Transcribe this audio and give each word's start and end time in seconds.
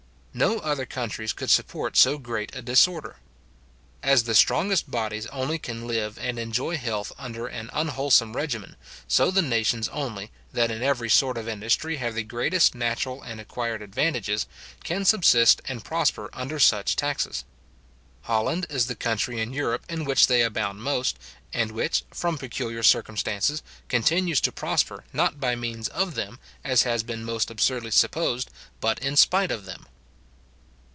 No 0.33 0.59
other 0.59 0.85
countries 0.85 1.33
could 1.33 1.49
support 1.49 1.97
so 1.97 2.17
great 2.17 2.55
a 2.55 2.61
disorder. 2.61 3.17
As 4.01 4.23
the 4.23 4.33
strongest 4.33 4.89
bodies 4.89 5.25
only 5.25 5.59
can 5.59 5.85
live 5.87 6.17
and 6.17 6.39
enjoy 6.39 6.77
health 6.77 7.11
under 7.17 7.47
an 7.47 7.69
unwholesome 7.73 8.33
regimen, 8.37 8.77
so 9.09 9.29
the 9.29 9.41
nations 9.41 9.89
only, 9.89 10.31
that 10.53 10.71
in 10.71 10.81
every 10.81 11.09
sort 11.09 11.37
of 11.37 11.49
industry 11.49 11.97
have 11.97 12.15
the 12.15 12.23
greatest 12.23 12.73
natural 12.73 13.21
and 13.21 13.41
acquired 13.41 13.81
advantages, 13.81 14.47
can 14.85 15.03
subsist 15.03 15.61
and 15.65 15.83
prosper 15.83 16.29
under 16.31 16.59
such 16.59 16.95
taxes. 16.95 17.43
Holland 18.21 18.65
is 18.69 18.87
the 18.87 18.95
country 18.95 19.41
in 19.41 19.51
Europe 19.51 19.83
in 19.89 20.05
which 20.05 20.27
they 20.27 20.43
abound 20.43 20.81
most, 20.81 21.19
and 21.51 21.73
which, 21.73 22.05
from 22.11 22.37
peculiar 22.37 22.83
circumstances, 22.83 23.61
continues 23.89 24.39
to 24.39 24.53
prosper, 24.53 25.03
not 25.11 25.41
by 25.41 25.57
means 25.57 25.89
of 25.89 26.15
them, 26.15 26.39
as 26.63 26.83
has 26.83 27.03
been 27.03 27.25
most 27.25 27.51
absurdly 27.51 27.91
supposed, 27.91 28.49
but 28.79 28.97
in 28.99 29.17
spite 29.17 29.51
of 29.51 29.65
them. 29.65 29.87